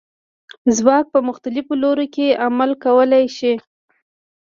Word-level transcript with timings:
ځواک 0.77 1.05
په 1.13 1.19
مختلفو 1.29 1.73
لورو 1.81 2.05
کې 2.15 2.27
عمل 2.45 2.71
کولی 2.85 3.25
شي. 3.37 3.53